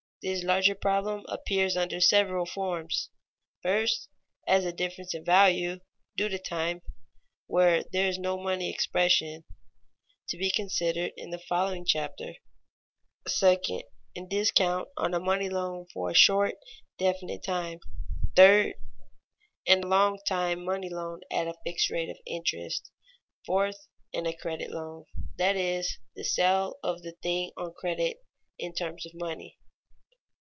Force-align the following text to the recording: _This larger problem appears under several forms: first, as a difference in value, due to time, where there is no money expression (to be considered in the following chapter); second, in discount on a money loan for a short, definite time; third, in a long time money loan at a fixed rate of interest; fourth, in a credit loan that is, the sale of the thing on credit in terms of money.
_This 0.23 0.43
larger 0.43 0.75
problem 0.75 1.25
appears 1.29 1.75
under 1.75 1.99
several 1.99 2.45
forms: 2.45 3.09
first, 3.63 4.07
as 4.45 4.65
a 4.65 4.71
difference 4.71 5.15
in 5.15 5.25
value, 5.25 5.79
due 6.15 6.29
to 6.29 6.37
time, 6.37 6.83
where 7.47 7.83
there 7.91 8.07
is 8.07 8.19
no 8.19 8.37
money 8.37 8.69
expression 8.69 9.45
(to 10.29 10.37
be 10.37 10.51
considered 10.51 11.11
in 11.17 11.31
the 11.31 11.39
following 11.39 11.85
chapter); 11.87 12.35
second, 13.27 13.81
in 14.13 14.27
discount 14.29 14.89
on 14.95 15.15
a 15.15 15.19
money 15.19 15.49
loan 15.49 15.87
for 15.91 16.11
a 16.11 16.13
short, 16.13 16.53
definite 16.99 17.41
time; 17.43 17.79
third, 18.35 18.75
in 19.65 19.83
a 19.83 19.87
long 19.87 20.19
time 20.27 20.63
money 20.63 20.91
loan 20.91 21.21
at 21.31 21.47
a 21.47 21.57
fixed 21.65 21.89
rate 21.89 22.09
of 22.09 22.19
interest; 22.27 22.91
fourth, 23.43 23.87
in 24.13 24.27
a 24.27 24.37
credit 24.37 24.69
loan 24.69 25.03
that 25.39 25.55
is, 25.55 25.97
the 26.15 26.23
sale 26.23 26.75
of 26.83 27.01
the 27.01 27.13
thing 27.23 27.51
on 27.57 27.73
credit 27.73 28.17
in 28.59 28.71
terms 28.75 29.03
of 29.07 29.13
money. 29.15 29.57